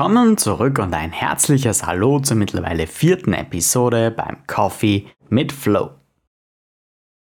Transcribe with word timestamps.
Willkommen 0.00 0.38
zurück 0.38 0.78
und 0.78 0.94
ein 0.94 1.12
herzliches 1.12 1.84
Hallo 1.84 2.20
zur 2.20 2.38
mittlerweile 2.38 2.86
vierten 2.86 3.34
Episode 3.34 4.10
beim 4.10 4.38
Coffee 4.46 5.08
mit 5.28 5.52
Flow. 5.52 5.90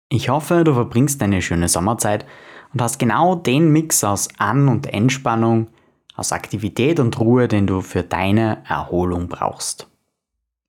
Ich 0.09 0.31
hoffe, 0.31 0.65
du 0.65 0.75
verbringst 0.75 1.23
eine 1.23 1.43
schöne 1.43 1.69
Sommerzeit 1.69 2.27
und 2.75 2.83
hast 2.83 2.99
genau 2.99 3.37
den 3.37 3.71
Mix 3.71 4.03
aus 4.03 4.29
An- 4.39 4.67
und 4.67 4.93
Entspannung, 4.93 5.69
aus 6.17 6.33
Aktivität 6.33 6.99
und 6.99 7.21
Ruhe, 7.21 7.47
den 7.47 7.69
du 7.69 7.83
für 7.83 8.03
deine 8.03 8.65
Erholung 8.69 9.29
brauchst. 9.29 9.89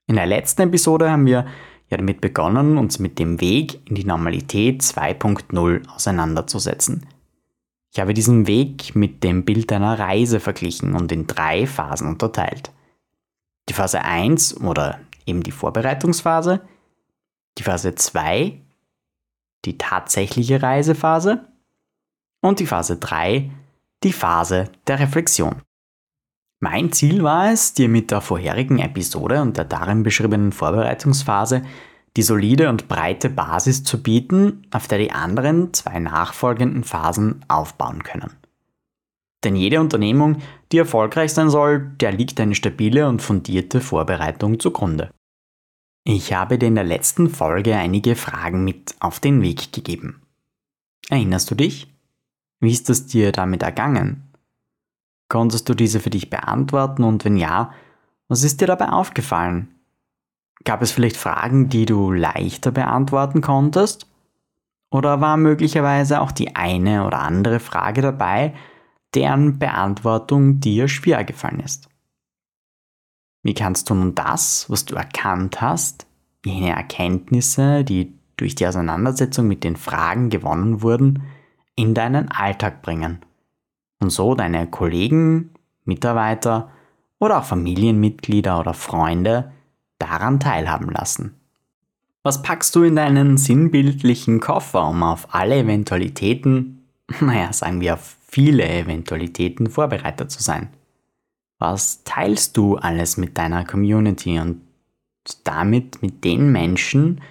In 0.05 0.17
der 0.17 0.27
letzten 0.27 0.61
Episode 0.61 1.09
haben 1.09 1.25
wir 1.25 1.47
ja 1.89 1.97
damit 1.97 2.21
begonnen, 2.21 2.77
uns 2.77 2.99
mit 2.99 3.17
dem 3.17 3.41
Weg 3.41 3.79
in 3.89 3.95
die 3.95 4.05
Normalität 4.05 4.83
2.0 4.83 5.89
auseinanderzusetzen– 5.89 7.07
ich 7.93 7.99
habe 7.99 8.13
diesen 8.13 8.47
Weg 8.47 8.95
mit 8.95 9.23
dem 9.23 9.45
Bild 9.45 9.71
einer 9.71 9.97
Reise 9.97 10.39
verglichen 10.39 10.95
und 10.95 11.11
in 11.11 11.27
drei 11.27 11.65
Phasen 11.65 12.07
unterteilt. 12.07 12.71
Die 13.69 13.73
Phase 13.73 14.01
1 14.01 14.61
oder 14.61 14.99
eben 15.25 15.43
die 15.43 15.51
Vorbereitungsphase, 15.51 16.61
die 17.57 17.63
Phase 17.63 17.95
2, 17.95 18.61
die 19.65 19.77
tatsächliche 19.77 20.61
Reisephase 20.61 21.47
und 22.41 22.59
die 22.59 22.65
Phase 22.65 22.97
3, 22.97 23.51
die 24.03 24.13
Phase 24.13 24.69
der 24.87 24.99
Reflexion. 24.99 25.61
Mein 26.59 26.91
Ziel 26.91 27.23
war 27.23 27.51
es, 27.51 27.73
dir 27.73 27.87
mit 27.87 28.09
der 28.09 28.21
vorherigen 28.21 28.79
Episode 28.79 29.41
und 29.41 29.57
der 29.57 29.65
darin 29.65 30.03
beschriebenen 30.03 30.51
Vorbereitungsphase 30.51 31.61
die 32.17 32.23
solide 32.23 32.69
und 32.69 32.87
breite 32.87 33.29
Basis 33.29 33.83
zu 33.83 34.01
bieten, 34.01 34.63
auf 34.71 34.87
der 34.87 34.97
die 34.97 35.11
anderen 35.11 35.71
zwei 35.73 35.99
nachfolgenden 35.99 36.83
Phasen 36.83 37.45
aufbauen 37.47 38.01
können. 38.01 38.31
Denn 39.43 39.55
jede 39.55 39.79
Unternehmung, 39.79 40.37
die 40.71 40.79
erfolgreich 40.79 41.31
sein 41.31 41.51
soll, 41.51 41.91
der 42.01 42.11
liegt 42.11 42.39
eine 42.39 42.55
stabile 42.55 43.07
und 43.07 43.21
fundierte 43.21 43.81
Vorbereitung 43.81 44.59
zugrunde. 44.59 45.11
Ich 46.05 46.33
habe 46.33 46.57
dir 46.57 46.67
in 46.67 46.75
der 46.75 46.83
letzten 46.83 47.29
Folge 47.29 47.75
einige 47.75 48.15
Fragen 48.15 48.63
mit 48.63 48.95
auf 48.99 49.19
den 49.19 49.43
Weg 49.43 49.71
gegeben. 49.71 50.23
Erinnerst 51.09 51.51
du 51.51 51.55
dich? 51.55 51.93
Wie 52.59 52.71
ist 52.71 52.89
es 52.89 53.05
dir 53.05 53.31
damit 53.31 53.61
ergangen? 53.61 54.23
Konntest 55.29 55.69
du 55.69 55.75
diese 55.75 55.99
für 55.99 56.09
dich 56.09 56.31
beantworten 56.31 57.03
und 57.03 57.25
wenn 57.25 57.37
ja, 57.37 57.73
was 58.27 58.43
ist 58.43 58.59
dir 58.59 58.67
dabei 58.67 58.89
aufgefallen? 58.89 59.76
Gab 60.63 60.81
es 60.81 60.91
vielleicht 60.91 61.17
Fragen, 61.17 61.69
die 61.69 61.85
du 61.85 62.11
leichter 62.11 62.71
beantworten 62.71 63.41
konntest? 63.41 64.07
Oder 64.89 65.21
war 65.21 65.37
möglicherweise 65.37 66.21
auch 66.21 66.31
die 66.31 66.55
eine 66.55 67.05
oder 67.05 67.19
andere 67.19 67.59
Frage 67.59 68.01
dabei, 68.01 68.53
deren 69.13 69.59
Beantwortung 69.59 70.59
dir 70.59 70.87
schwer 70.87 71.23
gefallen 71.23 71.59
ist? 71.59 71.89
Wie 73.43 73.53
kannst 73.53 73.89
du 73.89 73.95
nun 73.95 74.15
das, 74.15 74.69
was 74.69 74.85
du 74.85 74.95
erkannt 74.95 75.61
hast, 75.61 76.07
jene 76.45 76.71
Erkenntnisse, 76.71 77.83
die 77.83 78.13
durch 78.35 78.55
die 78.55 78.67
Auseinandersetzung 78.67 79.47
mit 79.47 79.63
den 79.63 79.75
Fragen 79.75 80.29
gewonnen 80.29 80.81
wurden, 80.81 81.23
in 81.75 81.93
deinen 81.93 82.29
Alltag 82.29 82.81
bringen 82.81 83.19
und 83.99 84.09
so 84.09 84.35
deine 84.35 84.67
Kollegen, 84.67 85.51
Mitarbeiter 85.85 86.71
oder 87.19 87.39
auch 87.39 87.45
Familienmitglieder 87.45 88.59
oder 88.59 88.73
Freunde 88.73 89.51
daran 89.99 90.39
teilhaben 90.39 90.89
lassen. 90.89 91.35
Was 92.23 92.41
packst 92.41 92.75
du 92.75 92.83
in 92.83 92.95
deinen 92.95 93.37
sinnbildlichen 93.37 94.39
Koffer, 94.39 94.87
um 94.87 95.03
auf 95.03 95.33
alle 95.33 95.59
Eventualitäten, 95.59 96.85
naja, 97.21 97.53
sagen 97.53 97.79
wir 97.81 97.93
auf 97.93 98.17
viele 98.27 98.67
Eventualitäten 98.67 99.69
vorbereitet 99.69 100.31
zu 100.31 100.43
sein? 100.43 100.69
Was 101.59 102.03
teilst 102.03 102.57
du 102.57 102.75
alles 102.75 103.17
mit 103.17 103.37
deiner 103.37 103.65
Community 103.65 104.39
und 104.39 104.61
damit 105.43 106.01
mit 106.01 106.23
den 106.23 106.51
Menschen 106.51 107.21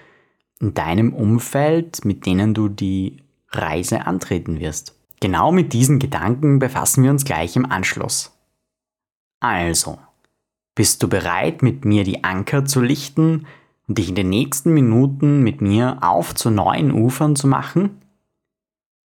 in 0.61 0.75
deinem 0.75 1.13
Umfeld, 1.13 2.05
mit 2.05 2.27
denen 2.27 2.55
du 2.55 2.69
die 2.69 3.19
Reise 3.51 4.07
antreten 4.07 4.61
wirst? 4.61 4.95
Genau 5.21 5.53
mit 5.53 5.73
diesen 5.73 5.99
Gedanken 5.99 6.59
befassen 6.59 7.05
wir 7.05 7.11
uns 7.11 7.25
gleich 7.25 7.57
im 7.57 7.71
Anschluss. 7.71 8.33
Also, 9.41 9.99
bist 10.77 11.03
du 11.03 11.09
bereit, 11.09 11.63
mit 11.63 11.85
mir 11.85 12.05
die 12.05 12.23
Anker 12.23 12.65
zu 12.65 12.81
lichten 12.81 13.47
und 13.89 13.99
dich 13.99 14.11
in 14.11 14.15
den 14.15 14.29
nächsten 14.29 14.73
Minuten 14.73 15.43
mit 15.43 15.61
mir 15.61 15.99
auf 16.03 16.37
zu 16.37 16.51
neuen 16.51 16.93
Ufern 16.93 17.35
zu 17.35 17.49
machen? 17.49 18.03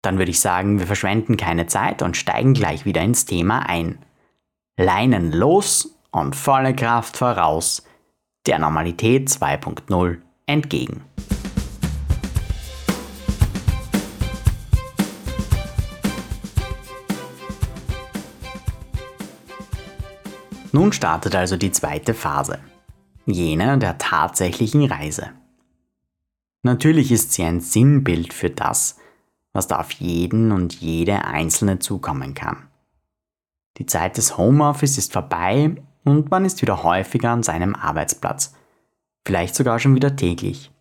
Dann 0.04 0.20
würde 0.20 0.32
ich 0.32 0.40
sagen, 0.40 0.80
wir 0.80 0.86
verschwenden 0.86 1.38
keine 1.38 1.66
Zeit 1.68 2.02
und 2.02 2.18
steigen 2.18 2.54
gleich 2.54 2.86
wieder 2.86 3.02
ins 3.02 3.26
Thema 3.26 3.68
ein. 3.68 4.00
Leinen 4.78 5.32
los 5.32 5.98
und 6.12 6.36
volle 6.36 6.76
Kraft 6.76 7.18
voraus, 7.18 7.84
der 8.48 8.60
Normalität 8.60 9.30
2.0 9.30 10.18
entgegen. 10.48 11.04
Nun 20.72 20.94
startet 20.94 21.36
also 21.36 21.58
die 21.58 21.72
zweite 21.72 22.14
Phase, 22.14 22.60
jene 23.26 23.78
der 23.78 23.98
tatsächlichen 23.98 24.86
Reise. 24.86 25.32
Natürlich 26.64 27.12
ist 27.12 27.34
sie 27.34 27.44
ein 27.44 27.60
Sinnbild 27.60 28.34
für 28.34 28.50
das, 28.50 28.98
was 29.54 29.68
da 29.68 29.80
auf 29.80 29.92
jeden 29.92 30.52
und 30.52 30.76
jede 30.76 31.26
Einzelne 31.26 31.80
zukommen 31.80 32.34
kann. 32.34 32.68
Die 33.78 33.86
Zeit 33.86 34.18
des 34.18 34.38
Homeoffice 34.38 34.98
ist 34.98 35.14
vorbei 35.14 35.76
und 36.04 36.32
man 36.32 36.46
ist 36.46 36.62
wieder 36.62 36.84
häufiger 36.84 37.32
an 37.32 37.44
seinem 37.44 37.76
Arbeitsplatz, 37.76 38.54
vielleicht 39.26 39.56
sogar 39.56 39.80
schon 39.80 39.96
wieder 39.96 40.16
täglich. 40.16 40.72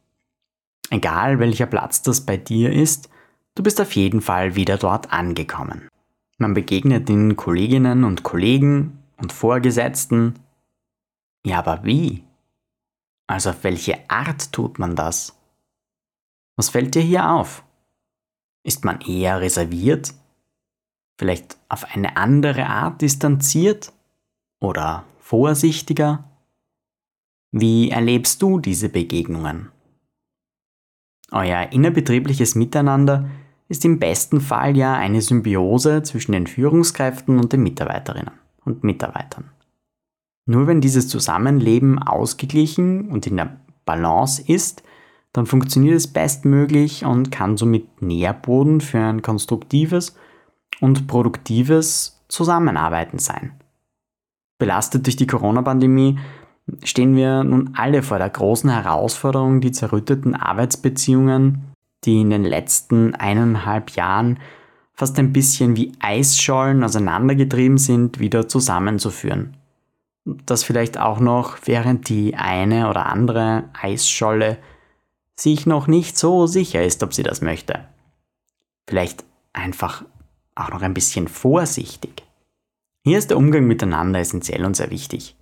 Egal 0.91 1.39
welcher 1.39 1.67
Platz 1.67 2.03
das 2.03 2.21
bei 2.21 2.37
dir 2.37 2.73
ist, 2.73 3.09
du 3.55 3.63
bist 3.63 3.81
auf 3.81 3.93
jeden 3.93 4.21
Fall 4.21 4.55
wieder 4.55 4.77
dort 4.77 5.13
angekommen. 5.13 5.89
Man 6.39 6.55
begegnet 6.55 7.09
den 7.09 7.37
Kolleginnen 7.37 8.05
und 8.05 8.23
Kollegen, 8.23 9.00
und 9.21 9.33
Vorgesetzten. 9.33 10.35
Ja, 11.45 11.59
aber 11.59 11.85
wie? 11.85 12.25
Also 13.27 13.51
auf 13.51 13.65
welche 13.65 14.11
Art 14.11 14.53
tut 14.53 14.79
man 14.79 14.97
das? 14.97 15.39
Was 16.57 16.69
fällt 16.69 16.95
dir 16.95 17.03
hier 17.03 17.31
auf? 17.31 17.65
Ist 18.65 18.85
man 18.85 19.01
eher 19.01 19.41
reserviert? 19.41 20.13
Vielleicht 21.19 21.57
auf 21.69 21.85
eine 21.85 22.17
andere 22.17 22.67
Art 22.67 23.01
distanziert? 23.01 23.93
Oder 24.61 25.05
vorsichtiger? 25.21 26.25
Wie 27.53 27.91
erlebst 27.91 28.43
du 28.43 28.59
diese 28.59 28.89
Begegnungen? 28.89 29.71
Euer 31.31 31.73
innerbetriebliches 31.73 32.55
Miteinander 32.55 33.31
ist 33.69 33.85
im 33.85 33.99
besten 33.99 34.41
Fall 34.41 34.77
ja 34.77 34.95
eine 34.95 35.23
Symbiose 35.23 36.03
zwischen 36.03 36.33
den 36.33 36.47
Führungskräften 36.47 37.39
und 37.39 37.53
den 37.53 37.63
Mitarbeiterinnen 37.63 38.33
und 38.71 38.85
Mitarbeitern. 38.85 39.51
Nur 40.47 40.67
wenn 40.67 40.81
dieses 40.81 41.09
Zusammenleben 41.09 41.99
ausgeglichen 41.99 43.11
und 43.11 43.27
in 43.27 43.37
der 43.37 43.61
Balance 43.85 44.43
ist, 44.47 44.83
dann 45.33 45.47
funktioniert 45.47 45.97
es 45.97 46.09
bestmöglich 46.09 47.05
und 47.05 47.31
kann 47.31 47.57
somit 47.57 48.03
Nährboden 48.03 48.81
für 48.81 48.99
ein 48.99 49.23
konstruktives 49.23 50.17
und 50.81 51.07
produktives 51.07 52.21
Zusammenarbeiten 52.29 53.19
sein. 53.19 53.53
Belastet 54.59 55.07
durch 55.07 55.17
die 55.17 55.27
Corona-Pandemie 55.27 56.19
stehen 56.85 57.17
wir 57.17 57.45
nun 57.45 57.75
alle 57.77 58.03
vor 58.03 58.19
der 58.19 58.31
großen 58.31 58.71
Herausforderung, 58.71 59.61
die 59.61 59.73
zerrütteten 59.73 60.35
Arbeitsbeziehungen, 60.35 61.75
die 62.05 62.21
in 62.21 62.31
den 62.31 62.45
letzten 62.45 63.15
eineinhalb 63.15 63.91
Jahren 63.91 64.39
fast 65.01 65.19
ein 65.19 65.33
bisschen 65.33 65.77
wie 65.77 65.93
Eisschollen 65.99 66.85
auseinandergetrieben 66.85 67.79
sind, 67.79 68.21
wieder 68.21 68.49
zusammenzuführen. 68.49 69.57
Das 70.45 70.63
vielleicht 70.63 70.99
auch 70.99 71.21
noch, 71.21 71.57
während 71.65 72.11
die 72.11 72.37
eine 72.37 72.87
oder 72.91 73.07
andere 73.07 73.65
Eisscholle 73.73 74.59
sich 75.39 75.65
noch 75.65 75.87
nicht 75.87 76.19
so 76.19 76.47
sicher 76.47 76.85
ist, 76.85 77.03
ob 77.03 77.15
sie 77.15 77.23
das 77.23 77.41
möchte. 77.41 77.89
Vielleicht 78.87 79.25
einfach 79.55 80.05
auch 80.55 80.69
noch 80.69 80.83
ein 80.83 80.93
bisschen 80.93 81.29
vorsichtig. 81.29 82.23
Hier 83.03 83.17
ist 83.17 83.31
der 83.31 83.39
Umgang 83.39 83.65
miteinander 83.65 84.21
essentiell 84.21 84.67
und 84.67 84.77
sehr 84.77 84.91
wichtig. 84.91 85.35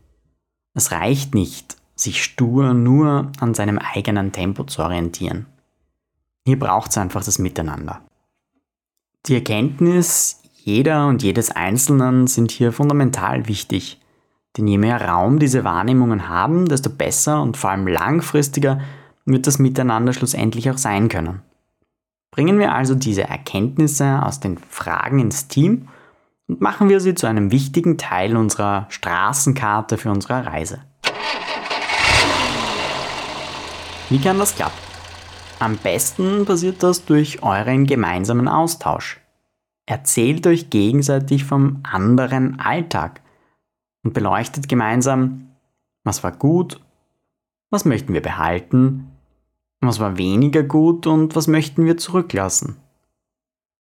Es 0.75 0.93
reicht 0.93 1.35
nicht, 1.35 1.77
sich 1.97 2.23
stur 2.23 2.75
nur 2.75 3.33
an 3.41 3.55
seinem 3.55 3.79
eigenen 3.79 4.31
Tempo 4.31 4.63
zu 4.63 4.83
orientieren. 4.83 5.47
Hier 6.47 6.61
braucht 6.61 6.93
es 6.93 6.99
einfach 6.99 7.25
das 7.25 7.41
Miteinander. 7.41 8.08
Die 9.29 9.35
Erkenntnis, 9.35 10.41
jeder 10.55 11.07
und 11.07 11.23
jedes 11.23 11.51
Einzelnen 11.51 12.29
sind 12.29 12.51
hier 12.51 12.73
fundamental 12.73 13.47
wichtig. 13.47 14.01
Denn 14.57 14.67
je 14.67 14.79
mehr 14.79 15.07
Raum 15.07 15.39
diese 15.39 15.65
Wahrnehmungen 15.65 16.31
haben, 16.31 16.67
desto 16.67 16.89
besser 16.89 17.43
und 17.43 17.59
vor 17.59 17.69
allem 17.69 17.87
langfristiger 17.87 18.81
wird 19.27 19.47
das 19.47 19.59
Miteinander 19.59 20.15
schlussendlich 20.15 20.71
auch 20.71 20.79
sein 20.79 21.11
können. 21.11 21.43
Bringen 22.31 22.59
wir 22.59 22.75
also 22.75 22.95
diese 22.95 23.25
Erkenntnisse 23.25 24.23
aus 24.25 24.41
den 24.41 24.57
Fragen 24.57 25.19
ins 25.19 25.47
Team 25.47 25.89
und 26.47 26.63
machen 26.63 26.89
wir 26.89 27.01
sie 27.01 27.15
zu 27.15 27.27
einem 27.27 27.51
wichtigen 27.51 27.99
Teil 27.99 28.35
unserer 28.35 28.87
Straßenkarte 28.89 29.99
für 29.99 30.11
unsere 30.11 30.47
Reise. 30.47 30.81
Wie 34.09 34.19
kann 34.19 34.39
das 34.39 34.57
klappen? 34.57 34.88
Am 35.61 35.77
besten 35.77 36.45
passiert 36.45 36.85
das 36.85 37.05
durch 37.05 37.43
euren 37.43 37.87
gemeinsamen 37.87 38.47
Austausch. 38.47 39.21
Erzählt 39.87 40.47
euch 40.47 40.71
gegenseitig 40.71 41.45
vom 41.45 41.81
anderen 41.83 42.61
Alltag 42.61 43.23
und 44.05 44.15
beleuchtet 44.15 44.69
gemeinsam, 44.69 45.49
was 46.05 46.23
war 46.23 46.31
gut, 46.31 46.81
was 47.71 47.85
möchten 47.85 48.15
wir 48.15 48.23
behalten, 48.23 49.11
was 49.81 49.99
war 49.99 50.17
weniger 50.17 50.63
gut 50.63 51.09
und 51.09 51.35
was 51.35 51.49
möchten 51.49 51.85
wir 51.87 51.97
zurücklassen. 51.97 52.77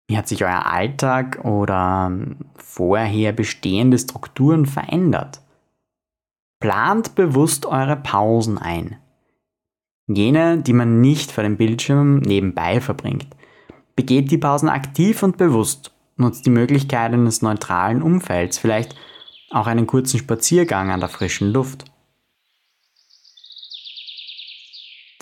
Wie 0.08 0.16
hat 0.16 0.28
sich 0.28 0.44
euer 0.44 0.66
Alltag 0.66 1.44
oder 1.44 2.10
vorher 2.54 3.32
bestehende 3.32 3.98
Strukturen 3.98 4.64
verändert? 4.64 5.42
Plant 6.58 7.14
bewusst 7.16 7.66
eure 7.66 7.96
Pausen 7.96 8.56
ein. 8.56 8.96
Jene, 10.08 10.58
die 10.58 10.72
man 10.72 11.00
nicht 11.00 11.32
vor 11.32 11.42
dem 11.42 11.56
Bildschirm 11.56 12.18
nebenbei 12.18 12.80
verbringt. 12.80 13.26
Begeht 13.96 14.30
die 14.30 14.38
Pausen 14.38 14.68
aktiv 14.68 15.22
und 15.22 15.36
bewusst. 15.36 15.92
Nutzt 16.16 16.46
die 16.46 16.50
Möglichkeit 16.50 17.12
eines 17.12 17.42
neutralen 17.42 18.02
Umfelds, 18.02 18.58
vielleicht 18.58 18.94
auch 19.50 19.66
einen 19.66 19.86
kurzen 19.86 20.18
Spaziergang 20.18 20.90
an 20.90 21.00
der 21.00 21.08
frischen 21.08 21.52
Luft. 21.52 21.84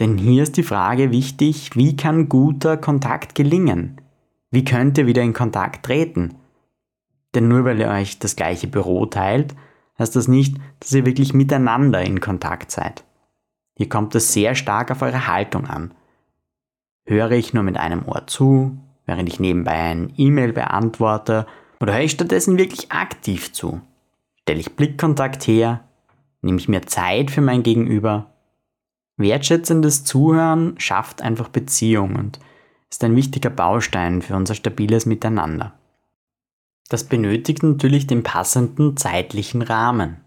Denn 0.01 0.19
hier 0.19 0.43
ist 0.43 0.57
die 0.57 0.63
Frage 0.63 1.11
wichtig, 1.11 1.77
wie 1.77 1.97
kann 1.97 2.29
guter 2.29 2.77
Kontakt 2.77 3.35
gelingen? 3.35 4.01
Wie 4.51 4.65
könnt 4.65 4.99
ihr 4.99 5.07
wieder 5.07 5.23
in 5.23 5.33
Kontakt 5.33 5.87
treten? 5.87 6.35
Denn 7.35 7.49
nur 7.49 7.65
weil 7.65 7.81
ihr 7.81 7.89
euch 7.89 8.19
das 8.19 8.37
gleiche 8.37 8.67
Büro 8.67 9.07
teilt, 9.07 9.55
heißt 9.99 10.15
das 10.15 10.29
nicht, 10.29 10.57
dass 10.81 10.93
ihr 10.93 11.07
wirklich 11.07 11.33
miteinander 11.33 12.03
in 12.03 12.21
Kontakt 12.21 12.71
seid. 12.71 13.05
Hier 13.77 13.89
kommt 13.89 14.15
es 14.15 14.33
sehr 14.33 14.55
stark 14.55 14.91
auf 14.91 15.03
eure 15.03 15.27
Haltung 15.27 15.67
an. 15.67 15.95
Höre 17.07 17.33
ich 17.33 17.53
nur 17.53 17.63
mit 17.63 17.77
einem 17.77 18.07
Ohr 18.07 18.27
zu, 18.27 18.79
während 19.05 19.29
ich 19.29 19.41
nebenbei 19.41 19.73
ein 19.73 20.13
E-Mail 20.17 20.53
beantworte, 20.53 21.47
oder 21.81 21.95
höre 21.95 22.03
ich 22.03 22.13
stattdessen 22.13 22.57
wirklich 22.57 22.93
aktiv 22.93 23.53
zu? 23.53 23.81
Stelle 24.43 24.61
ich 24.61 24.77
Blickkontakt 24.77 25.47
her? 25.47 25.85
Nehme 26.41 26.59
ich 26.59 26.69
mir 26.69 26.83
Zeit 26.83 27.31
für 27.31 27.41
mein 27.41 27.63
Gegenüber? 27.63 28.31
Wertschätzendes 29.17 30.05
Zuhören 30.05 30.75
schafft 30.79 31.23
einfach 31.23 31.49
Beziehung 31.49 32.17
und 32.17 32.39
ist 32.91 33.03
ein 33.05 33.17
wichtiger 33.17 33.51
Baustein 33.51 34.23
für 34.23 34.37
unser 34.37 34.55
stabiles 34.55 35.07
Miteinander. 35.07 35.73
Das 36.89 37.05
benötigt 37.05 37.63
natürlich 37.63 38.07
den 38.07 38.23
passenden 38.23 38.97
zeitlichen 38.97 39.63
Rahmen. 39.63 40.21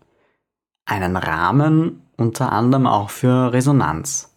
Einen 0.85 1.15
Rahmen 1.15 2.01
unter 2.17 2.51
anderem 2.51 2.87
auch 2.87 3.09
für 3.09 3.53
Resonanz. 3.53 4.33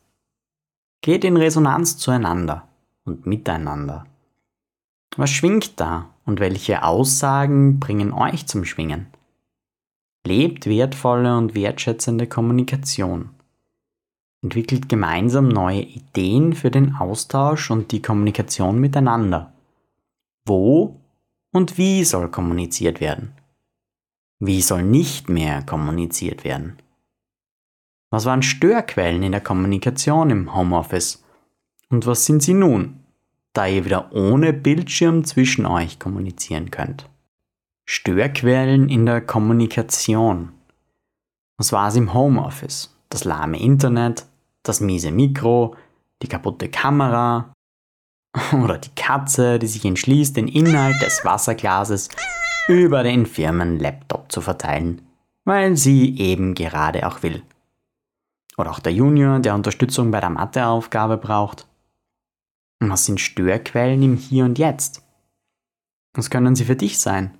Geht 1.03 1.25
in 1.25 1.37
Resonanz 1.37 1.97
zueinander 1.97 2.69
und 3.05 3.27
miteinander. 3.27 4.07
Was 5.17 5.31
schwingt 5.31 5.81
da 5.81 6.11
und 6.25 6.39
welche 6.39 6.85
Aussagen 6.85 7.81
bringen 7.81 8.13
euch 8.13 8.47
zum 8.47 8.65
Schwingen? 8.65 9.07
Lebt 10.27 10.67
wertvolle 10.67 11.37
und 11.37 11.55
wertschätzende 11.55 12.27
Kommunikation. 12.27 13.31
Entwickelt 14.43 14.89
gemeinsam 14.89 15.49
neue 15.49 15.81
Ideen 15.81 16.53
für 16.53 16.71
den 16.71 16.95
Austausch 16.95 17.71
und 17.71 17.93
die 17.93 18.03
Kommunikation 18.03 18.79
miteinander. 18.79 19.53
Wo 20.47 21.01
und 21.53 21.79
wie 21.79 22.05
soll 22.05 22.31
kommuniziert 22.31 23.01
werden? 23.01 23.33
Wie 24.39 24.63
soll 24.63 24.83
nicht 24.83 25.29
mehr 25.29 25.63
kommuniziert 25.63 26.45
werden? 26.45 26.77
Was 28.11 28.25
waren 28.25 28.43
Störquellen 28.43 29.23
in 29.23 29.31
der 29.31 29.41
Kommunikation 29.41 30.31
im 30.31 30.53
Homeoffice? 30.53 31.23
Und 31.91 32.07
was 32.07 32.25
sind 32.25 32.43
sie 32.43 32.55
nun, 32.55 33.05
da 33.53 33.67
ihr 33.67 33.85
wieder 33.85 34.13
ohne 34.13 34.53
Bildschirm 34.53 35.25
zwischen 35.25 35.65
euch 35.65 36.01
kommunizieren 36.01 36.73
könnt? 36.73 37.09
Störquellen 37.85 38.89
in 38.89 39.07
der 39.07 39.21
Kommunikation. 39.21 40.51
Was 41.57 41.73
war 41.73 41.89
es 41.89 41.97
im 41.97 42.13
Homeoffice? 42.13 42.97
Das 43.11 43.25
lahme 43.25 43.61
Internet, 43.61 44.27
das 44.65 44.81
miese 44.81 45.13
Mikro, 45.13 45.77
die 46.23 46.29
kaputte 46.29 46.69
Kamera 46.69 47.53
oder 48.53 48.79
die 48.79 48.95
Katze, 48.97 49.61
die 49.61 49.69
sich 49.69 49.85
entschließt, 49.85 50.37
den 50.37 50.49
Inhalt 50.49 51.01
des 51.01 51.25
Wasserglases 51.25 52.09
über 52.67 53.05
den 53.05 53.25
Firmenlaptop 53.27 54.33
zu 54.33 54.41
verteilen, 54.41 55.03
weil 55.45 55.77
sie 55.77 56.19
eben 56.19 56.55
gerade 56.55 57.07
auch 57.07 57.23
will. 57.23 57.43
Oder 58.57 58.71
auch 58.71 58.81
der 58.81 58.93
Junior, 58.93 59.39
der 59.39 59.55
Unterstützung 59.55 60.11
bei 60.11 60.21
der 60.21 60.31
Matheaufgabe 60.31 61.17
braucht. 61.17 61.67
was 62.81 63.07
sind 63.07 63.21
Störquellen 63.21 64.03
im 64.03 64.17
Hier 64.17 64.45
und 64.45 64.59
Jetzt? 64.59 65.03
Was 66.15 66.31
können 66.31 66.57
sie 66.57 66.65
für 66.65 66.77
dich 66.77 66.99
sein? 66.99 67.39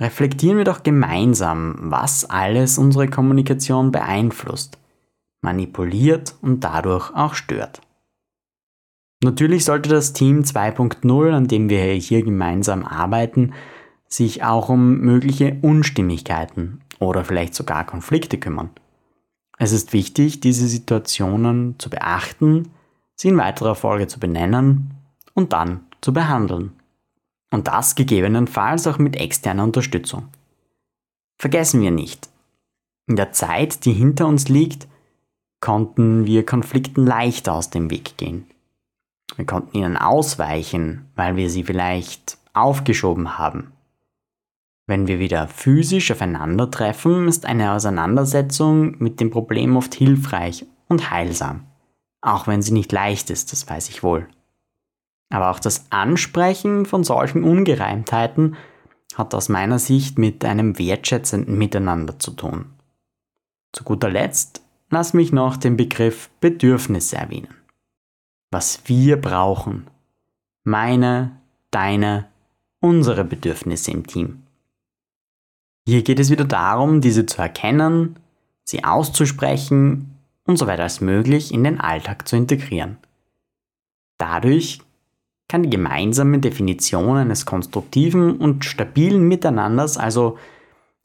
Reflektieren 0.00 0.56
wir 0.56 0.64
doch 0.64 0.82
gemeinsam, 0.82 1.76
was 1.78 2.28
alles 2.28 2.78
unsere 2.78 3.08
Kommunikation 3.08 3.92
beeinflusst, 3.92 4.78
manipuliert 5.42 6.34
und 6.40 6.60
dadurch 6.64 7.14
auch 7.14 7.34
stört. 7.34 7.82
Natürlich 9.22 9.64
sollte 9.64 9.88
das 9.88 10.12
Team 10.12 10.40
2.0, 10.40 11.32
an 11.32 11.46
dem 11.46 11.68
wir 11.68 11.84
hier 11.92 12.22
gemeinsam 12.22 12.84
arbeiten, 12.84 13.52
sich 14.08 14.42
auch 14.42 14.68
um 14.68 14.98
mögliche 14.98 15.58
Unstimmigkeiten 15.62 16.80
oder 16.98 17.24
vielleicht 17.24 17.54
sogar 17.54 17.86
Konflikte 17.86 18.38
kümmern. 18.38 18.70
Es 19.58 19.72
ist 19.72 19.92
wichtig, 19.92 20.40
diese 20.40 20.66
Situationen 20.66 21.78
zu 21.78 21.90
beachten, 21.90 22.70
sie 23.14 23.28
in 23.28 23.38
weiterer 23.38 23.74
Folge 23.74 24.06
zu 24.06 24.18
benennen 24.18 24.92
und 25.34 25.52
dann 25.52 25.86
zu 26.00 26.12
behandeln. 26.12 26.72
Und 27.50 27.68
das 27.68 27.94
gegebenenfalls 27.94 28.86
auch 28.86 28.98
mit 28.98 29.16
externer 29.16 29.64
Unterstützung. 29.64 30.28
Vergessen 31.38 31.82
wir 31.82 31.90
nicht, 31.90 32.30
in 33.06 33.16
der 33.16 33.32
Zeit, 33.32 33.84
die 33.84 33.92
hinter 33.92 34.26
uns 34.26 34.48
liegt, 34.48 34.88
konnten 35.60 36.26
wir 36.26 36.46
Konflikten 36.46 37.06
leichter 37.06 37.54
aus 37.54 37.70
dem 37.70 37.90
Weg 37.90 38.16
gehen. 38.16 38.46
Wir 39.36 39.46
konnten 39.46 39.76
ihnen 39.76 39.96
ausweichen, 39.96 41.10
weil 41.14 41.36
wir 41.36 41.50
sie 41.50 41.64
vielleicht 41.64 42.38
aufgeschoben 42.52 43.38
haben. 43.38 43.72
Wenn 44.92 45.06
wir 45.06 45.18
wieder 45.18 45.48
physisch 45.48 46.10
aufeinandertreffen, 46.10 47.26
ist 47.26 47.46
eine 47.46 47.72
Auseinandersetzung 47.72 48.98
mit 48.98 49.20
dem 49.20 49.30
Problem 49.30 49.74
oft 49.78 49.94
hilfreich 49.94 50.66
und 50.86 51.10
heilsam. 51.10 51.64
Auch 52.20 52.46
wenn 52.46 52.60
sie 52.60 52.74
nicht 52.74 52.92
leicht 52.92 53.30
ist, 53.30 53.52
das 53.52 53.66
weiß 53.66 53.88
ich 53.88 54.02
wohl. 54.02 54.28
Aber 55.30 55.50
auch 55.50 55.60
das 55.60 55.86
Ansprechen 55.88 56.84
von 56.84 57.04
solchen 57.04 57.42
Ungereimtheiten 57.42 58.56
hat 59.14 59.34
aus 59.34 59.48
meiner 59.48 59.78
Sicht 59.78 60.18
mit 60.18 60.44
einem 60.44 60.78
wertschätzenden 60.78 61.56
Miteinander 61.56 62.18
zu 62.18 62.32
tun. 62.32 62.66
Zu 63.72 63.84
guter 63.84 64.10
Letzt 64.10 64.60
lass 64.90 65.14
mich 65.14 65.32
noch 65.32 65.56
den 65.56 65.78
Begriff 65.78 66.28
Bedürfnisse 66.42 67.16
erwähnen. 67.16 67.54
Was 68.50 68.82
wir 68.84 69.18
brauchen. 69.18 69.86
Meine, 70.64 71.40
deine, 71.70 72.28
unsere 72.80 73.24
Bedürfnisse 73.24 73.90
im 73.90 74.06
Team. 74.06 74.42
Hier 75.86 76.02
geht 76.02 76.20
es 76.20 76.30
wieder 76.30 76.44
darum, 76.44 77.00
diese 77.00 77.26
zu 77.26 77.42
erkennen, 77.42 78.16
sie 78.64 78.84
auszusprechen 78.84 80.16
und 80.44 80.56
so 80.56 80.66
weiter 80.66 80.84
als 80.84 81.00
möglich 81.00 81.52
in 81.52 81.64
den 81.64 81.80
Alltag 81.80 82.28
zu 82.28 82.36
integrieren. 82.36 82.98
Dadurch 84.18 84.80
kann 85.48 85.64
die 85.64 85.70
gemeinsame 85.70 86.38
Definition 86.38 87.16
eines 87.16 87.44
konstruktiven 87.44 88.36
und 88.36 88.64
stabilen 88.64 89.26
Miteinanders, 89.26 89.98
also 89.98 90.38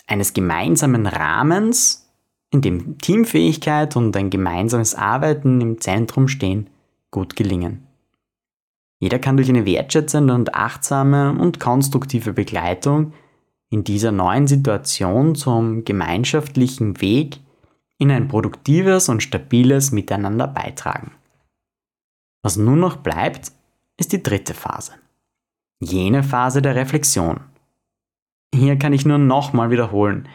eines 0.06 0.34
gemeinsamen 0.34 1.06
Rahmens, 1.06 2.08
in 2.52 2.62
dem 2.62 2.98
Teamfähigkeit 3.00 3.96
und 3.96 4.16
ein 4.16 4.30
gemeinsames 4.30 4.96
Arbeiten 4.96 5.60
im 5.60 5.82
Zentrum 5.82 6.28
stehen, 6.28 6.70
gut 7.12 7.36
gelingen. 7.36 7.86
Jeder 9.00 9.20
kann 9.20 9.36
durch 9.36 9.50
eine 9.50 9.66
wertschätzende 9.66 10.34
und 10.34 10.56
achtsame 10.56 11.32
und 11.32 11.60
konstruktive 11.60 12.34
Begleitung 12.34 13.14
in 13.70 13.84
dieser 13.84 14.12
neuen 14.12 14.48
Situation 14.48 15.36
zum 15.36 15.84
gemeinschaftlichen 15.84 17.02
Weg 17.02 17.40
in 17.98 18.12
ein 18.12 18.28
produktives 18.28 19.10
und 19.10 19.24
stabiles 19.24 19.92
Miteinander 19.92 20.48
beitragen. 20.48 21.12
Was 22.44 22.58
nun 22.58 22.80
noch 22.80 22.98
bleibt, 22.98 23.52
ist 23.98 24.14
die 24.14 24.24
dritte 24.24 24.54
Phase. 24.54 24.94
Jene 25.80 26.24
Phase 26.24 26.62
der 26.62 26.76
Reflexion. 26.76 27.42
Hier 28.54 28.78
kann 28.78 28.94
ich 28.94 29.06
nur 29.06 29.18
nochmal 29.18 29.70
wiederholen. 29.70 30.28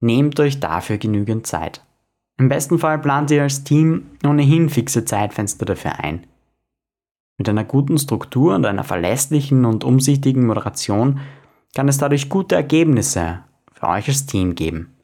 Nehmt 0.00 0.40
euch 0.40 0.60
dafür 0.60 0.98
genügend 0.98 1.46
Zeit. 1.46 1.84
Im 2.38 2.48
besten 2.48 2.78
Fall 2.78 2.98
plant 2.98 3.30
ihr 3.30 3.42
als 3.42 3.64
Team 3.64 4.06
ohnehin 4.24 4.68
fixe 4.68 5.04
Zeitfenster 5.04 5.64
dafür 5.64 5.98
ein. 6.00 6.26
Mit 7.38 7.48
einer 7.48 7.64
guten 7.64 7.98
Struktur 7.98 8.54
und 8.54 8.64
einer 8.64 8.84
verlässlichen 8.84 9.64
und 9.64 9.84
umsichtigen 9.84 10.46
Moderation 10.46 11.20
kann 11.76 11.88
es 11.88 11.98
dadurch 11.98 12.30
gute 12.30 12.54
Ergebnisse 12.54 13.44
für 13.70 13.88
euch 13.88 14.08
als 14.08 14.24
Team 14.24 14.54
geben, 14.54 14.96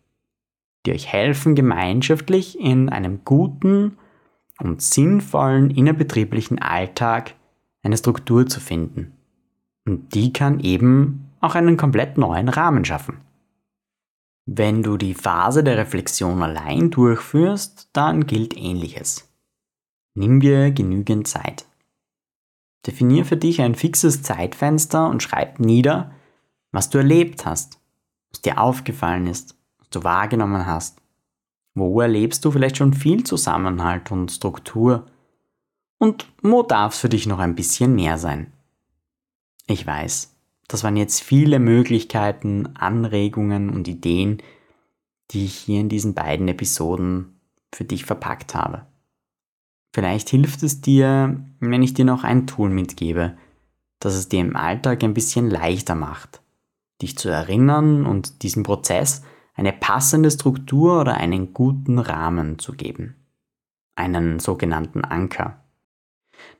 die 0.86 0.92
euch 0.92 1.06
helfen, 1.06 1.54
gemeinschaftlich 1.54 2.58
in 2.58 2.88
einem 2.88 3.26
guten 3.26 3.98
und 4.58 4.80
sinnvollen 4.80 5.68
innerbetrieblichen 5.68 6.60
Alltag 6.60 7.34
eine 7.82 7.98
Struktur 7.98 8.46
zu 8.46 8.58
finden. 8.58 9.12
Und 9.84 10.14
die 10.14 10.32
kann 10.32 10.60
eben 10.60 11.28
auch 11.40 11.56
einen 11.56 11.76
komplett 11.76 12.16
neuen 12.16 12.48
Rahmen 12.48 12.86
schaffen. 12.86 13.18
Wenn 14.46 14.82
du 14.82 14.96
die 14.96 15.12
Phase 15.12 15.62
der 15.62 15.76
Reflexion 15.76 16.42
allein 16.42 16.90
durchführst, 16.90 17.90
dann 17.92 18.26
gilt 18.26 18.56
ähnliches. 18.56 19.30
Nimm 20.14 20.40
dir 20.40 20.70
genügend 20.70 21.28
Zeit. 21.28 21.66
Definier 22.86 23.26
für 23.26 23.36
dich 23.36 23.60
ein 23.60 23.74
fixes 23.74 24.22
Zeitfenster 24.22 25.10
und 25.10 25.22
schreib 25.22 25.58
nieder, 25.58 26.12
was 26.72 26.90
du 26.90 26.98
erlebt 26.98 27.46
hast, 27.46 27.78
was 28.30 28.42
dir 28.42 28.58
aufgefallen 28.58 29.26
ist, 29.26 29.56
was 29.78 29.90
du 29.90 30.02
wahrgenommen 30.02 30.66
hast. 30.66 31.00
Wo 31.74 32.00
erlebst 32.00 32.44
du 32.44 32.50
vielleicht 32.50 32.76
schon 32.76 32.92
viel 32.92 33.24
Zusammenhalt 33.24 34.10
und 34.10 34.30
Struktur? 34.30 35.06
Und 35.98 36.26
wo 36.42 36.62
darf 36.62 36.94
es 36.94 37.00
für 37.00 37.08
dich 37.08 37.26
noch 37.26 37.38
ein 37.38 37.54
bisschen 37.54 37.94
mehr 37.94 38.18
sein? 38.18 38.52
Ich 39.66 39.86
weiß, 39.86 40.34
das 40.68 40.84
waren 40.84 40.96
jetzt 40.96 41.22
viele 41.22 41.58
Möglichkeiten, 41.58 42.74
Anregungen 42.74 43.70
und 43.70 43.88
Ideen, 43.88 44.42
die 45.30 45.44
ich 45.44 45.54
hier 45.54 45.80
in 45.80 45.88
diesen 45.88 46.14
beiden 46.14 46.48
Episoden 46.48 47.40
für 47.72 47.84
dich 47.84 48.04
verpackt 48.04 48.54
habe. 48.54 48.86
Vielleicht 49.94 50.28
hilft 50.30 50.62
es 50.62 50.80
dir, 50.80 51.44
wenn 51.60 51.82
ich 51.82 51.94
dir 51.94 52.04
noch 52.04 52.24
ein 52.24 52.46
Tool 52.46 52.70
mitgebe, 52.70 53.36
das 53.98 54.14
es 54.14 54.28
dir 54.28 54.40
im 54.40 54.56
Alltag 54.56 55.04
ein 55.04 55.14
bisschen 55.14 55.50
leichter 55.50 55.94
macht, 55.94 56.41
dich 57.02 57.18
zu 57.18 57.28
erinnern 57.28 58.06
und 58.06 58.42
diesem 58.42 58.62
Prozess 58.62 59.22
eine 59.54 59.72
passende 59.72 60.30
Struktur 60.30 61.00
oder 61.00 61.14
einen 61.14 61.52
guten 61.52 61.98
Rahmen 61.98 62.58
zu 62.58 62.72
geben. 62.72 63.16
Einen 63.94 64.38
sogenannten 64.40 65.04
Anker. 65.04 65.58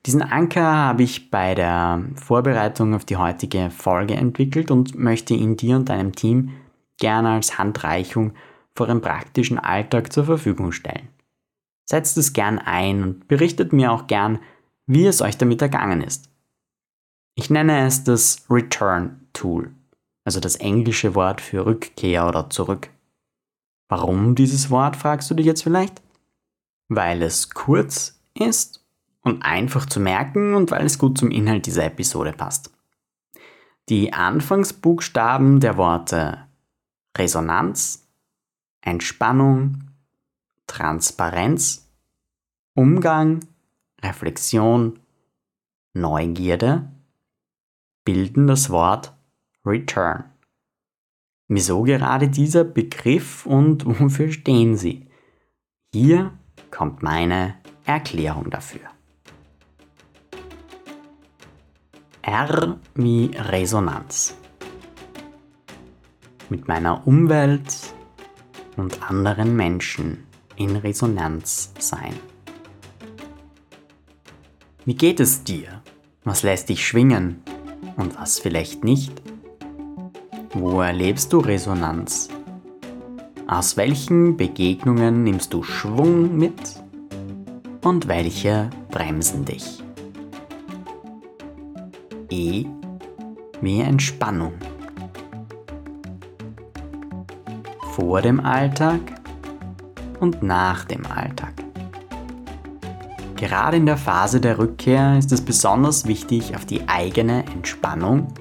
Diesen 0.04 0.22
Anker 0.22 0.64
habe 0.64 1.02
ich 1.02 1.30
bei 1.30 1.54
der 1.54 2.04
Vorbereitung 2.14 2.94
auf 2.94 3.04
die 3.04 3.16
heutige 3.16 3.70
Folge 3.70 4.14
entwickelt 4.14 4.70
und 4.70 4.98
möchte 4.98 5.34
ihn 5.34 5.56
dir 5.56 5.76
und 5.76 5.88
deinem 5.88 6.12
Team 6.14 6.50
gerne 6.98 7.30
als 7.30 7.58
Handreichung 7.58 8.32
für 8.74 8.88
einen 8.88 9.00
praktischen 9.00 9.58
Alltag 9.58 10.12
zur 10.12 10.24
Verfügung 10.24 10.72
stellen. 10.72 11.08
Setzt 11.84 12.16
es 12.16 12.32
gern 12.32 12.58
ein 12.58 13.02
und 13.02 13.28
berichtet 13.28 13.72
mir 13.72 13.92
auch 13.92 14.06
gern, 14.06 14.38
wie 14.86 15.06
es 15.06 15.20
euch 15.22 15.36
damit 15.36 15.62
ergangen 15.62 16.02
ist. 16.02 16.30
Ich 17.34 17.50
nenne 17.50 17.86
es 17.86 18.04
das 18.04 18.44
Return 18.50 19.26
Tool, 19.32 19.72
also 20.24 20.40
das 20.40 20.56
englische 20.56 21.14
Wort 21.14 21.40
für 21.40 21.66
Rückkehr 21.66 22.26
oder 22.28 22.50
zurück. 22.50 22.90
Warum 23.88 24.34
dieses 24.34 24.70
Wort, 24.70 24.96
fragst 24.96 25.30
du 25.30 25.34
dich 25.34 25.46
jetzt 25.46 25.62
vielleicht? 25.62 26.02
Weil 26.88 27.22
es 27.22 27.50
kurz 27.50 28.20
ist 28.34 28.84
und 29.22 29.42
einfach 29.42 29.86
zu 29.86 30.00
merken 30.00 30.54
und 30.54 30.70
weil 30.70 30.86
es 30.86 30.98
gut 30.98 31.18
zum 31.18 31.30
Inhalt 31.30 31.66
dieser 31.66 31.84
Episode 31.84 32.32
passt. 32.32 32.70
Die 33.88 34.12
Anfangsbuchstaben 34.12 35.60
der 35.60 35.76
Worte 35.76 36.46
Resonanz, 37.16 38.08
Entspannung, 38.80 39.90
Transparenz, 40.66 41.88
Umgang, 42.74 43.40
Reflexion, 44.02 44.98
Neugierde 45.94 46.90
bilden 48.04 48.46
das 48.46 48.70
Wort 48.70 49.12
Return. 49.64 50.24
Wieso 51.48 51.82
gerade 51.82 52.28
dieser 52.28 52.64
Begriff 52.64 53.46
und 53.46 53.84
wofür 53.86 54.32
stehen 54.32 54.76
sie? 54.76 55.06
Hier 55.94 56.32
kommt 56.70 57.02
meine 57.02 57.56
Erklärung 57.84 58.50
dafür. 58.50 58.80
R 62.22 62.78
wie 62.94 63.30
Resonanz. 63.34 64.36
Mit 66.48 66.68
meiner 66.68 67.06
Umwelt 67.06 67.94
und 68.76 69.02
anderen 69.08 69.54
Menschen 69.56 70.24
in 70.56 70.76
Resonanz 70.76 71.72
sein. 71.78 72.14
Wie 74.84 74.94
geht 74.94 75.20
es 75.20 75.44
dir? 75.44 75.82
Was 76.24 76.42
lässt 76.42 76.68
dich 76.68 76.86
schwingen 76.86 77.42
und 77.96 78.18
was 78.18 78.38
vielleicht 78.38 78.84
nicht? 78.84 79.22
Wo 80.54 80.82
erlebst 80.82 81.32
du 81.32 81.38
Resonanz? 81.38 82.28
Aus 83.46 83.78
welchen 83.78 84.36
Begegnungen 84.36 85.24
nimmst 85.24 85.54
du 85.54 85.62
Schwung 85.62 86.36
mit 86.36 86.82
und 87.82 88.06
welche 88.06 88.68
bremsen 88.90 89.46
dich? 89.46 89.82
E 92.28 92.66
wie 93.62 93.80
Entspannung. 93.80 94.52
Vor 97.92 98.20
dem 98.20 98.38
Alltag 98.38 99.00
und 100.20 100.42
nach 100.42 100.84
dem 100.84 101.06
Alltag. 101.06 101.54
Gerade 103.36 103.78
in 103.78 103.86
der 103.86 103.96
Phase 103.96 104.38
der 104.38 104.58
Rückkehr 104.58 105.18
ist 105.18 105.32
es 105.32 105.40
besonders 105.40 106.06
wichtig, 106.06 106.54
auf 106.54 106.66
die 106.66 106.86
eigene 106.88 107.44
Entspannung, 107.46 108.31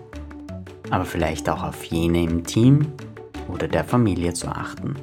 aber 0.92 1.06
vielleicht 1.06 1.50
auch 1.50 1.64
auf 1.64 1.84
jene 1.86 2.22
im 2.24 2.44
Team 2.44 2.88
oder 3.48 3.68
der 3.68 3.84
Familie 3.84 4.34
zu 4.34 4.48
achten 4.48 4.96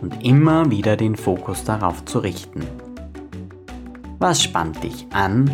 und 0.00 0.22
immer 0.24 0.70
wieder 0.70 0.96
den 0.96 1.16
Fokus 1.16 1.64
darauf 1.64 2.04
zu 2.04 2.18
richten. 2.18 2.66
Was 4.18 4.42
spannt 4.42 4.82
dich 4.82 5.06
an? 5.12 5.50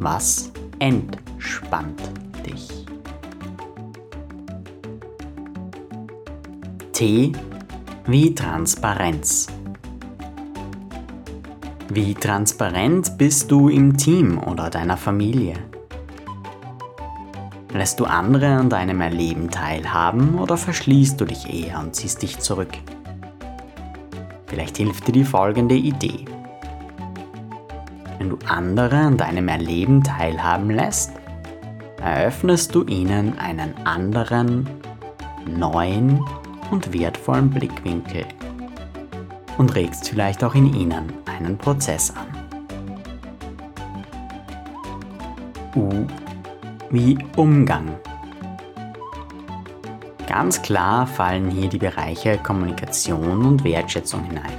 Was 0.00 0.50
entspannt 0.78 2.02
dich. 2.44 2.86
T 6.92 7.32
wie 8.06 8.34
Transparenz. 8.34 9.48
Wie 11.88 12.14
transparent 12.14 13.16
bist 13.18 13.50
du 13.50 13.68
im 13.68 13.96
Team 13.96 14.38
oder 14.38 14.70
deiner 14.70 14.96
Familie? 14.96 15.54
Lässt 17.76 18.00
du 18.00 18.06
andere 18.06 18.56
an 18.56 18.70
deinem 18.70 19.02
Erleben 19.02 19.50
teilhaben 19.50 20.38
oder 20.38 20.56
verschließt 20.56 21.20
du 21.20 21.26
dich 21.26 21.52
eher 21.52 21.78
und 21.78 21.94
ziehst 21.94 22.22
dich 22.22 22.38
zurück? 22.38 22.70
Vielleicht 24.46 24.78
hilft 24.78 25.06
dir 25.06 25.12
die 25.12 25.24
folgende 25.24 25.74
Idee. 25.74 26.24
Wenn 28.16 28.30
du 28.30 28.38
andere 28.48 28.96
an 28.96 29.18
deinem 29.18 29.48
Erleben 29.48 30.02
teilhaben 30.02 30.70
lässt, 30.70 31.12
eröffnest 32.00 32.74
du 32.74 32.82
ihnen 32.84 33.38
einen 33.38 33.74
anderen, 33.84 34.66
neuen 35.46 36.24
und 36.70 36.94
wertvollen 36.94 37.50
Blickwinkel 37.50 38.24
und 39.58 39.74
regst 39.74 40.08
vielleicht 40.08 40.42
auch 40.42 40.54
in 40.54 40.72
ihnen 40.72 41.12
einen 41.26 41.58
Prozess 41.58 42.10
an. 42.10 42.26
Wie 46.90 47.18
Umgang. 47.36 47.96
Ganz 50.28 50.60
klar 50.62 51.06
fallen 51.06 51.50
hier 51.50 51.68
die 51.68 51.78
Bereiche 51.78 52.38
Kommunikation 52.38 53.44
und 53.44 53.64
Wertschätzung 53.64 54.24
hinein. 54.24 54.52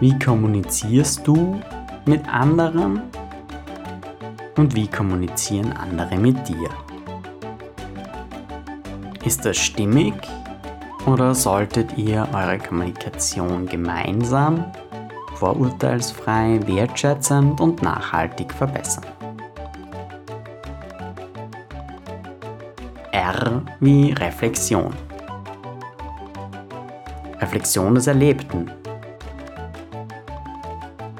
Wie 0.00 0.18
kommunizierst 0.18 1.26
du 1.26 1.60
mit 2.06 2.26
anderen 2.32 3.02
und 4.56 4.74
wie 4.74 4.86
kommunizieren 4.86 5.72
andere 5.72 6.16
mit 6.16 6.48
dir? 6.48 6.70
Ist 9.24 9.44
das 9.44 9.58
stimmig 9.58 10.14
oder 11.06 11.34
solltet 11.34 11.98
ihr 11.98 12.26
eure 12.32 12.58
Kommunikation 12.58 13.66
gemeinsam, 13.66 14.64
vorurteilsfrei, 15.40 16.60
wertschätzend 16.66 17.60
und 17.60 17.82
nachhaltig 17.82 18.52
verbessern? 18.52 19.06
R 23.12 23.62
wie 23.80 24.12
Reflexion. 24.12 24.92
Reflexion 27.40 27.94
des 27.94 28.06
Erlebten. 28.06 28.70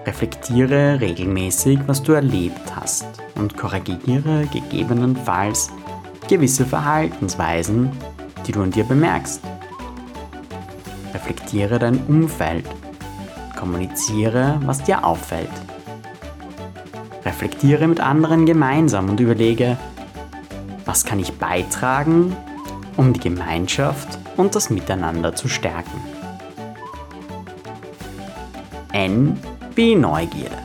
Reflektiere 0.05 1.01
regelmäßig, 1.01 1.79
was 1.87 2.03
du 2.03 2.13
erlebt 2.13 2.77
hast 2.77 3.07
und 3.37 3.57
korrigiere 3.57 4.47
gegebenenfalls 4.53 5.71
gewisse 6.29 6.67
Verhaltensweisen, 6.67 7.91
die 8.47 8.53
du 8.53 8.63
an 8.63 8.71
dir 8.71 8.85
bemerkst. 8.85 9.41
Reflektiere 11.15 11.79
dein 11.79 11.99
Umfeld. 12.07 12.67
Kommuniziere, 13.61 14.59
was 14.65 14.83
dir 14.83 15.05
auffällt. 15.05 15.51
Reflektiere 17.27 17.87
mit 17.87 18.01
anderen 18.01 18.47
gemeinsam 18.47 19.11
und 19.11 19.21
überlege, 19.21 19.77
was 20.87 21.05
kann 21.05 21.21
ich 21.21 21.35
beitragen, 21.35 22.35
um 22.97 23.13
die 23.13 23.21
Gemeinschaft 23.21 24.19
und 24.39 24.55
das 24.55 24.71
Miteinander 24.71 25.35
zu 25.35 25.49
stärken. 25.49 26.01
N 28.93 29.39
wie 29.75 29.95
Neugierde. 29.95 30.57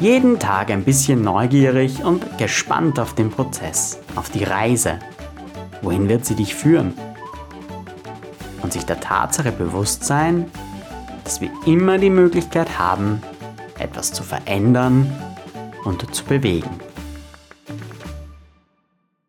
Jeden 0.00 0.38
Tag 0.38 0.70
ein 0.70 0.82
bisschen 0.82 1.22
neugierig 1.22 2.02
und 2.02 2.38
gespannt 2.38 2.98
auf 2.98 3.14
den 3.14 3.30
Prozess, 3.30 4.00
auf 4.16 4.30
die 4.30 4.44
Reise. 4.44 4.98
Wohin 5.82 6.08
wird 6.08 6.24
sie 6.24 6.34
dich 6.34 6.54
führen? 6.54 6.94
Und 8.62 8.72
sich 8.72 8.86
der 8.86 8.98
Tatsache 8.98 9.52
bewusst 9.52 10.04
sein, 10.04 10.50
dass 11.32 11.40
wir 11.40 11.50
immer 11.64 11.96
die 11.96 12.10
Möglichkeit 12.10 12.78
haben, 12.78 13.22
etwas 13.78 14.12
zu 14.12 14.22
verändern 14.22 15.10
und 15.82 16.14
zu 16.14 16.26
bewegen. 16.26 16.68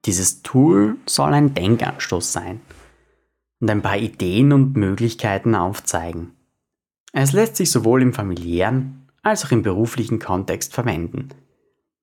Dieses 0.04 0.44
Tool 0.44 0.98
soll 1.06 1.34
ein 1.34 1.54
Denkanstoß 1.54 2.34
sein 2.34 2.60
und 3.62 3.70
ein 3.70 3.82
paar 3.82 3.96
Ideen 3.96 4.52
und 4.52 4.76
Möglichkeiten 4.76 5.56
aufzeigen. 5.56 6.34
Es 7.14 7.32
lässt 7.32 7.56
sich 7.56 7.72
sowohl 7.72 8.02
im 8.02 8.12
familiären 8.12 9.08
als 9.22 9.46
auch 9.46 9.52
im 9.52 9.62
beruflichen 9.62 10.20
Kontext 10.20 10.74
verwenden 10.74 11.30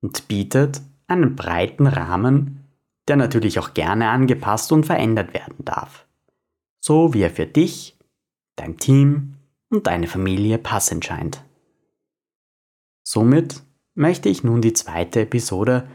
und 0.01 0.29
bietet 0.29 0.81
einen 1.09 1.37
breiten 1.37 1.87
Rahmen, 1.87 2.65
der 3.07 3.17
natürlich 3.17 3.59
auch 3.59 3.75
gerne 3.75 4.09
angepasst 4.09 4.73
und 4.73 4.87
verändert 4.87 5.35
werden 5.35 5.57
darf, 5.59 6.07
so 6.81 7.13
wie 7.13 7.21
er 7.21 7.31
für 7.31 7.45
dich, 7.45 7.99
dein 8.57 8.79
Team 8.79 9.35
und 9.71 9.87
deine 9.87 10.07
Familie 10.07 10.59
passend 10.59 11.05
scheint. 11.05 11.43
Somit 13.03 13.63
möchte 13.95 14.29
ich 14.29 14.45
nun 14.45 14.61
die 14.61 14.73
zweite 14.73 15.23
Episode 15.23 15.89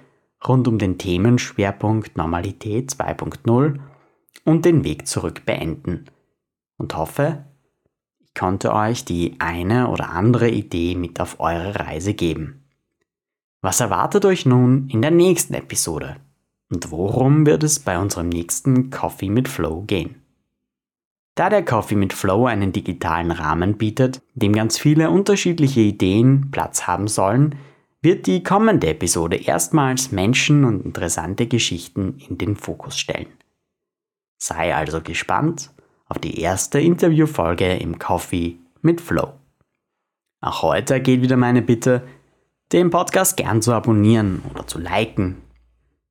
rund 0.45 0.67
um 0.67 0.77
den 0.79 0.97
Themenschwerpunkt 0.97 2.17
Normalität 2.17 2.91
2.0 2.91 3.79
und 4.43 4.65
den 4.65 4.83
Weg 4.83 5.07
zurück 5.07 5.45
beenden 5.45 6.05
und 6.77 6.95
hoffe, 6.95 7.45
konnte 8.37 8.73
euch 8.73 9.05
die 9.05 9.35
eine 9.39 9.89
oder 9.89 10.09
andere 10.09 10.49
Idee 10.49 10.95
mit 10.95 11.21
auf 11.21 11.39
eure 11.39 11.79
Reise 11.79 12.13
geben. 12.13 12.65
Was 13.61 13.79
erwartet 13.79 14.25
euch 14.25 14.45
nun 14.45 14.89
in 14.89 15.01
der 15.01 15.11
nächsten 15.11 15.53
Episode? 15.53 16.17
Und 16.69 16.91
worum 16.91 17.45
wird 17.45 17.63
es 17.63 17.79
bei 17.79 17.97
unserem 17.97 18.29
nächsten 18.29 18.89
Coffee 18.89 19.29
mit 19.29 19.47
Flow 19.47 19.81
gehen? 19.81 20.24
Da 21.35 21.49
der 21.49 21.65
Coffee 21.65 21.95
mit 21.95 22.13
Flow 22.13 22.45
einen 22.45 22.71
digitalen 22.71 23.31
Rahmen 23.31 23.77
bietet, 23.77 24.21
dem 24.35 24.53
ganz 24.53 24.77
viele 24.77 25.09
unterschiedliche 25.09 25.81
Ideen 25.81 26.49
Platz 26.49 26.87
haben 26.87 27.09
sollen, 27.09 27.55
wird 28.01 28.25
die 28.25 28.41
kommende 28.41 28.87
Episode 28.87 29.35
erstmals 29.35 30.13
Menschen 30.13 30.63
und 30.63 30.85
interessante 30.85 31.47
Geschichten 31.47 32.19
in 32.29 32.37
den 32.37 32.55
Fokus 32.55 32.97
stellen. 32.97 33.27
Sei 34.37 34.73
also 34.73 35.01
gespannt 35.01 35.71
auf 36.07 36.19
die 36.19 36.39
erste 36.39 36.79
Interviewfolge 36.79 37.75
im 37.77 37.99
Coffee 37.99 38.57
mit 38.81 39.01
Flow. 39.01 39.33
Auch 40.39 40.61
heute 40.61 41.01
geht 41.01 41.21
wieder 41.21 41.35
meine 41.35 41.61
Bitte, 41.61 42.07
den 42.71 42.91
Podcast 42.91 43.35
gern 43.35 43.61
zu 43.61 43.73
abonnieren 43.73 44.41
oder 44.53 44.67
zu 44.67 44.79
liken. 44.79 45.41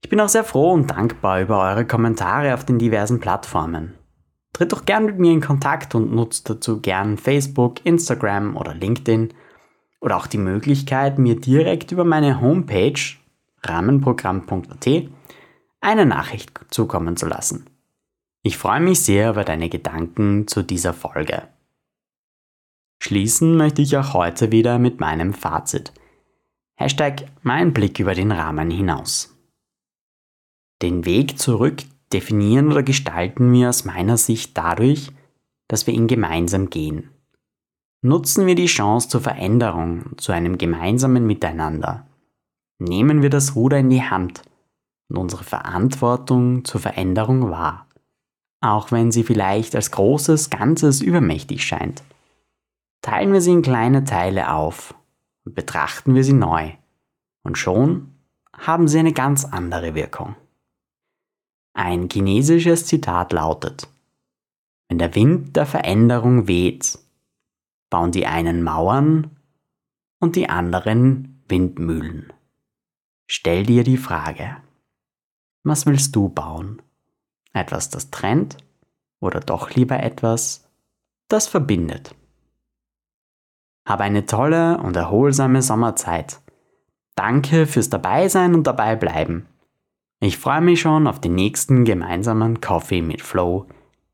Ich 0.03 0.11
bin 0.11 0.21
auch 0.21 0.29
sehr 0.29 0.45
froh 0.45 0.73
und 0.73 0.91
dankbar 0.91 1.41
über 1.41 1.63
eure 1.63 1.87
Kommentare 1.87 2.53
auf 2.53 2.65
den 2.65 2.79
diversen 2.79 3.21
Plattformen. 3.21 3.95
Tritt 4.55 4.73
doch 4.73 4.87
gern 4.87 5.05
mit 5.05 5.19
mir 5.19 5.33
in 5.33 5.41
Kontakt 5.41 5.95
und 5.97 6.15
nutzt 6.15 6.49
dazu 6.49 6.81
gern 6.81 7.19
Facebook, 7.19 7.85
Instagram 7.85 8.57
oder 8.57 8.73
LinkedIn 8.73 9.35
oder 10.01 10.17
auch 10.17 10.29
die 10.29 10.39
Möglichkeit, 10.39 11.19
mir 11.19 11.39
direkt 11.39 11.91
über 11.91 12.05
meine 12.05 12.41
Homepage 12.41 13.01
rahmenprogramm.at 13.63 14.89
eine 15.81 16.07
Nachricht 16.07 16.53
zukommen 16.71 17.17
zu 17.17 17.27
lassen. 17.27 17.67
Ich 18.43 18.57
freue 18.57 18.81
mich 18.81 19.01
sehr 19.01 19.31
über 19.31 19.43
deine 19.43 19.69
Gedanken 19.69 20.47
zu 20.47 20.63
dieser 20.63 20.95
Folge. 20.95 21.49
Schließen 23.03 23.57
möchte 23.57 23.83
ich 23.83 23.97
auch 23.97 24.15
heute 24.15 24.53
wieder 24.53 24.79
mit 24.79 25.01
meinem 25.01 25.35
Fazit. 25.35 25.93
Hashtag 26.77 27.25
mein 27.43 27.73
Blick 27.73 27.99
über 27.99 28.15
den 28.15 28.31
Rahmen 28.31 28.71
hinaus. 28.71 29.37
Den 30.81 31.05
Weg 31.05 31.39
zurück 31.39 31.83
definieren 32.15 32.71
oder 32.71 32.83
gestalten 32.83 33.53
wir 33.53 33.69
aus 33.69 33.85
meiner 33.85 34.17
Sicht 34.17 34.57
dadurch, 34.57 35.11
dass 35.69 35.87
wir 35.87 35.95
ihn 35.95 36.07
gemeinsam 36.07 36.71
gehen. 36.71 37.11
Nutzen 38.01 38.47
wir 38.47 38.55
die 38.55 38.67
Chance 38.67 39.09
zur 39.09 39.21
Veränderung, 39.21 40.17
zu 40.17 40.33
einem 40.33 40.57
gemeinsamen 40.57 41.27
Miteinander. 41.27 42.07
Nehmen 42.79 43.23
wir 43.23 43.31
das 43.31 43.55
Ruder 43.57 43.79
in 43.79 43.91
die 43.91 44.03
Hand 44.03 44.43
und 45.09 45.19
unsere 45.19 45.45
Verantwortung 45.45 46.65
zur 46.65 46.81
Veränderung 46.81 47.51
wahr 47.51 47.85
auch 48.65 48.93
wenn 48.93 49.13
sie 49.13 49.25
vielleicht 49.25 49.77
als 49.77 49.91
großes 49.91 50.49
Ganzes 50.49 51.03
übermächtig 51.03 51.65
scheint. 51.65 52.03
Teilen 53.03 53.33
wir 53.33 53.43
sie 53.43 53.53
in 53.53 53.63
kleine 53.63 54.05
Teile 54.05 54.53
auf 54.53 54.95
und 55.45 55.55
betrachten 55.55 56.15
wir 56.15 56.25
sie 56.25 56.33
neu, 56.33 56.73
und 57.43 57.59
schon 57.59 58.15
haben 58.57 58.89
sie 58.89 58.99
eine 58.99 59.13
ganz 59.13 59.45
andere 59.45 59.95
Wirkung. 59.95 60.35
Ein 61.77 62.09
chinesisches 62.09 62.87
Zitat 62.87 63.33
lautet, 63.33 63.89
wenn 64.89 64.99
der 64.99 65.17
Wind 65.17 65.57
der 65.57 65.67
Veränderung 65.67 66.47
weht, 66.47 67.01
bauen 67.91 68.13
die 68.13 68.27
einen 68.27 68.63
Mauern 68.63 69.37
und 70.21 70.37
die 70.37 70.49
anderen 70.49 71.43
Windmühlen. 71.49 72.33
Stell 73.27 73.67
dir 73.67 73.83
die 73.83 73.97
Frage, 73.97 74.57
was 75.65 75.85
willst 75.85 76.15
du 76.15 76.29
bauen? 76.29 76.81
Etwas, 77.53 77.91
das 77.91 78.11
trennt 78.11 78.57
oder 79.19 79.41
doch 79.41 79.71
lieber 79.71 80.01
etwas, 80.01 80.69
das 81.27 81.49
verbindet. 81.49 82.15
Habe 83.85 84.05
eine 84.05 84.27
tolle 84.27 84.79
und 84.79 84.95
erholsame 84.95 85.61
Sommerzeit. 85.61 86.41
Danke 87.17 87.67
fürs 87.67 87.91
Dabeisein 87.91 88.55
und 88.55 88.69
dabei 88.69 88.95
bleiben. 88.95 89.49
Ich 90.21 90.39
freue 90.39 90.61
mich 90.61 90.81
schon 90.81 91.07
auf 91.07 91.21
den 91.21 91.35
nächsten 91.35 91.85
gemeinsamen 91.85 92.61
Coffee 92.61 93.03
mit 93.03 93.21
Flow 93.21 93.67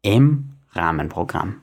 im 0.02 0.50
Rahmenprogramm. 0.72 1.62